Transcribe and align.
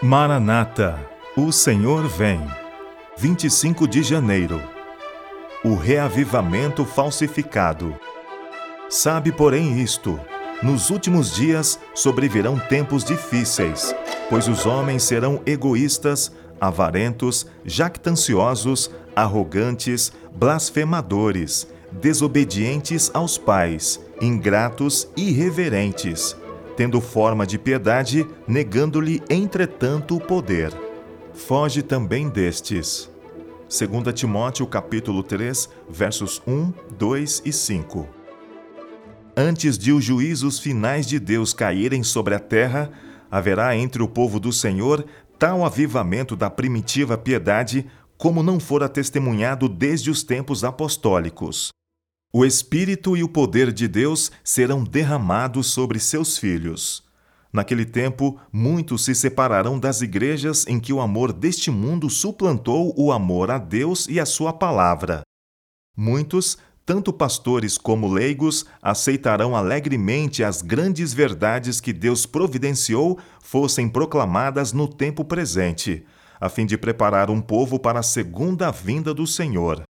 Maranata, 0.00 0.96
o 1.36 1.50
Senhor 1.50 2.06
vem. 2.06 2.40
25 3.16 3.88
de 3.88 4.00
janeiro. 4.04 4.62
O 5.64 5.74
reavivamento 5.74 6.84
falsificado. 6.84 7.98
Sabe, 8.88 9.32
porém, 9.32 9.80
isto: 9.82 10.20
nos 10.62 10.90
últimos 10.90 11.34
dias 11.34 11.80
sobrevirão 11.96 12.60
tempos 12.60 13.02
difíceis, 13.02 13.92
pois 14.30 14.46
os 14.46 14.66
homens 14.66 15.02
serão 15.02 15.42
egoístas, 15.44 16.30
avarentos, 16.60 17.44
jactanciosos, 17.64 18.92
arrogantes, 19.16 20.12
blasfemadores, 20.32 21.66
desobedientes 21.90 23.10
aos 23.12 23.36
pais, 23.36 24.00
ingratos 24.20 25.08
irreverentes 25.16 26.36
tendo 26.78 27.00
forma 27.00 27.44
de 27.44 27.58
piedade, 27.58 28.24
negando-lhe, 28.46 29.20
entretanto, 29.28 30.14
o 30.14 30.20
poder. 30.20 30.72
Foge 31.34 31.82
também 31.82 32.28
destes. 32.28 33.10
2 33.68 34.14
Timóteo 34.14 34.64
capítulo 34.64 35.24
3, 35.24 35.68
versos 35.90 36.40
1, 36.46 36.72
2 36.96 37.42
e 37.44 37.52
5. 37.52 38.08
Antes 39.36 39.76
de 39.76 39.90
os 39.90 40.04
juízos 40.04 40.60
finais 40.60 41.04
de 41.04 41.18
Deus 41.18 41.52
caírem 41.52 42.04
sobre 42.04 42.36
a 42.36 42.38
terra, 42.38 42.92
haverá 43.28 43.74
entre 43.76 44.00
o 44.00 44.06
povo 44.06 44.38
do 44.38 44.52
Senhor 44.52 45.04
tal 45.36 45.64
avivamento 45.64 46.36
da 46.36 46.48
primitiva 46.48 47.18
piedade 47.18 47.86
como 48.16 48.40
não 48.40 48.60
fora 48.60 48.88
testemunhado 48.88 49.68
desde 49.68 50.12
os 50.12 50.22
tempos 50.22 50.62
apostólicos. 50.62 51.72
O 52.30 52.44
Espírito 52.44 53.16
e 53.16 53.22
o 53.22 53.28
poder 53.28 53.72
de 53.72 53.88
Deus 53.88 54.30
serão 54.44 54.84
derramados 54.84 55.68
sobre 55.68 55.98
seus 55.98 56.36
filhos. 56.36 57.02
Naquele 57.50 57.86
tempo, 57.86 58.38
muitos 58.52 59.06
se 59.06 59.14
separarão 59.14 59.80
das 59.80 60.02
igrejas 60.02 60.66
em 60.66 60.78
que 60.78 60.92
o 60.92 61.00
amor 61.00 61.32
deste 61.32 61.70
mundo 61.70 62.10
suplantou 62.10 62.92
o 62.98 63.12
amor 63.12 63.50
a 63.50 63.56
Deus 63.56 64.06
e 64.10 64.20
a 64.20 64.26
Sua 64.26 64.52
palavra. 64.52 65.22
Muitos, 65.96 66.58
tanto 66.84 67.14
pastores 67.14 67.78
como 67.78 68.12
leigos, 68.12 68.66
aceitarão 68.82 69.56
alegremente 69.56 70.44
as 70.44 70.60
grandes 70.60 71.14
verdades 71.14 71.80
que 71.80 71.94
Deus 71.94 72.26
providenciou 72.26 73.18
fossem 73.42 73.88
proclamadas 73.88 74.74
no 74.74 74.86
tempo 74.86 75.24
presente, 75.24 76.04
a 76.38 76.50
fim 76.50 76.66
de 76.66 76.76
preparar 76.76 77.30
um 77.30 77.40
povo 77.40 77.78
para 77.78 78.00
a 78.00 78.02
segunda 78.02 78.70
vinda 78.70 79.14
do 79.14 79.26
Senhor. 79.26 79.87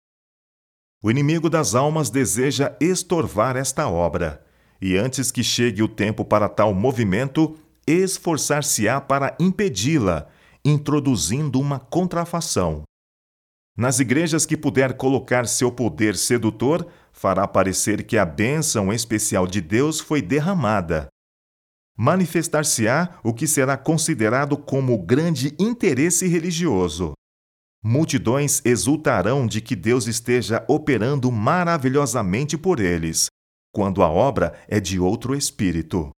O 1.04 1.10
inimigo 1.10 1.50
das 1.50 1.74
almas 1.74 2.08
deseja 2.08 2.74
estorvar 2.80 3.58
esta 3.58 3.86
obra, 3.86 4.42
e 4.80 4.96
antes 4.96 5.30
que 5.30 5.44
chegue 5.44 5.82
o 5.82 5.86
tempo 5.86 6.24
para 6.24 6.48
tal 6.48 6.72
movimento, 6.72 7.58
esforçar-se-á 7.86 9.02
para 9.02 9.36
impedi-la, 9.38 10.26
introduzindo 10.64 11.60
uma 11.60 11.78
contrafação. 11.78 12.84
Nas 13.76 14.00
igrejas 14.00 14.46
que 14.46 14.56
puder 14.56 14.96
colocar 14.96 15.46
seu 15.46 15.70
poder 15.70 16.16
sedutor, 16.16 16.86
fará 17.12 17.46
parecer 17.46 18.04
que 18.04 18.16
a 18.16 18.24
bênção 18.24 18.90
especial 18.90 19.46
de 19.46 19.60
Deus 19.60 20.00
foi 20.00 20.22
derramada. 20.22 21.08
Manifestar-se-á 21.98 23.18
o 23.22 23.34
que 23.34 23.46
será 23.46 23.76
considerado 23.76 24.56
como 24.56 24.96
grande 24.96 25.54
interesse 25.58 26.26
religioso. 26.26 27.13
Multidões 27.86 28.62
exultarão 28.64 29.46
de 29.46 29.60
que 29.60 29.76
Deus 29.76 30.06
esteja 30.06 30.64
operando 30.66 31.30
maravilhosamente 31.30 32.56
por 32.56 32.80
eles, 32.80 33.26
quando 33.74 34.02
a 34.02 34.08
obra 34.08 34.54
é 34.66 34.80
de 34.80 34.98
outro 34.98 35.36
espírito. 35.36 36.08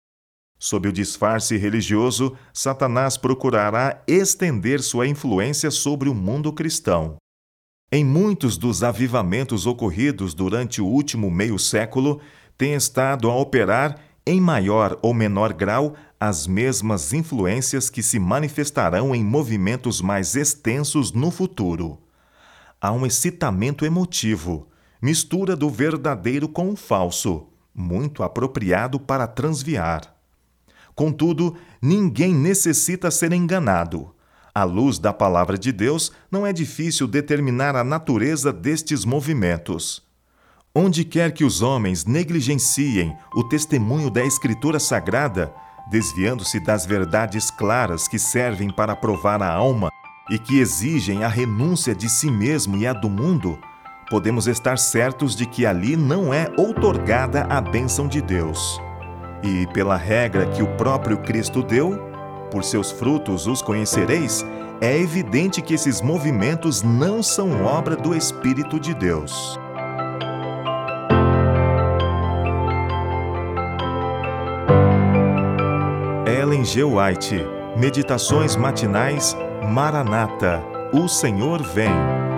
Sob 0.61 0.89
o 0.89 0.93
disfarce 0.93 1.57
religioso, 1.57 2.37
Satanás 2.55 3.17
procurará 3.17 4.01
estender 4.07 4.81
sua 4.81 5.09
influência 5.09 5.69
sobre 5.73 6.09
o 6.09 6.15
mundo 6.15 6.53
cristão. 6.53 7.17
Em 7.91 8.05
muitos 8.05 8.57
dos 8.57 8.85
avivamentos 8.85 9.67
ocorridos 9.67 10.35
durante 10.35 10.81
o 10.81 10.87
último 10.87 11.29
meio 11.33 11.59
século, 11.59 12.21
tem 12.57 12.75
estado 12.75 13.29
a 13.29 13.37
operar 13.37 14.01
em 14.27 14.41
maior 14.41 14.99
ou 15.03 15.15
menor 15.15 15.53
grau, 15.53 15.95
as 16.19 16.47
mesmas 16.47 17.13
influências 17.13 17.89
que 17.89 18.03
se 18.03 18.19
manifestarão 18.19 19.15
em 19.15 19.23
movimentos 19.23 20.01
mais 20.01 20.35
extensos 20.35 21.13
no 21.13 21.31
futuro. 21.31 21.99
Há 22.81 22.91
um 22.91 23.07
excitamento 23.07 23.85
emotivo, 23.85 24.69
mistura 25.01 25.55
do 25.55 25.71
verdadeiro 25.71 26.49
com 26.49 26.71
o 26.71 26.77
falso, 26.77 27.47
muito 27.73 28.23
apropriado 28.23 28.99
para 28.99 29.27
transviar. 29.27 30.13
Contudo, 30.95 31.57
ninguém 31.81 32.35
necessita 32.35 33.11
ser 33.11 33.33
enganado. 33.33 34.13
À 34.55 34.65
luz 34.65 34.99
da 34.99 35.13
palavra 35.13 35.59
de 35.59 35.71
Deus, 35.71 36.11
não 36.31 36.47
é 36.47 36.53
difícil 36.53 37.07
determinar 37.07 37.77
a 37.77 37.85
natureza 37.85 38.53
destes 38.53 39.05
movimentos. 39.05 40.06
Onde 40.79 41.07
quer 41.07 41.33
que 41.33 41.43
os 41.43 41.63
homens 41.63 42.05
negligenciem 42.05 43.17
o 43.35 43.43
testemunho 43.43 44.11
da 44.11 44.23
Escritura 44.23 44.79
Sagrada, 44.79 45.55
desviando-se 45.89 46.61
das 46.61 46.85
verdades 46.85 47.51
claras 47.51 48.07
que 48.07 48.19
servem 48.19 48.69
para 48.69 48.95
provar 48.95 49.43
a 49.43 49.51
alma 49.51 49.89
e 50.31 50.39
que 50.39 50.59
exigem 50.59 51.25
a 51.25 51.29
renúncia 51.29 51.95
de 51.95 52.11
si 52.11 52.31
mesmo 52.31 52.77
e 52.77 52.87
a 52.87 52.93
do 52.93 53.09
mundo, 53.09 53.59
podemos 54.11 54.47
estar 54.47 54.77
certos 54.77 55.35
de 55.35 55.47
que 55.47 55.65
ali 55.65 55.97
não 55.97 56.35
é 56.35 56.53
outorgada 56.59 57.45
a 57.45 57.59
bênção 57.59 58.07
de 58.07 58.21
Deus. 58.21 58.79
E 59.43 59.67
pela 59.69 59.97
regra 59.97 60.45
que 60.45 60.63
o 60.63 60.77
próprio 60.77 61.17
Cristo 61.23 61.63
deu, 61.63 61.99
por 62.51 62.63
seus 62.63 62.91
frutos 62.93 63.47
os 63.47 63.63
conhecereis, 63.63 64.45
é 64.83 64.95
evidente 64.95 65.63
que 65.63 65.73
esses 65.73 66.03
movimentos 66.03 66.83
não 66.83 67.23
são 67.23 67.65
obra 67.65 67.97
do 67.97 68.15
Espírito 68.15 68.79
de 68.79 68.93
Deus. 68.93 69.59
G. 76.67 76.83
White, 76.83 77.47
Meditações 77.77 78.57
Matinais 78.57 79.37
Maranata, 79.73 80.61
O 80.93 81.07
Senhor 81.07 81.63
Vem, 81.63 81.93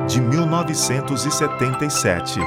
de 0.06 0.20
1977. 0.20 2.38